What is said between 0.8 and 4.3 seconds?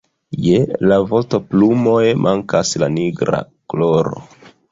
la vostoplumoj mankas la nigra koloro.